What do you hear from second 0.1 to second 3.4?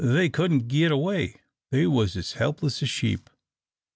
couldn't git away. They was as helpless as sheep.